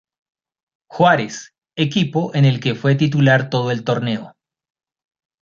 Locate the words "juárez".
0.89-1.53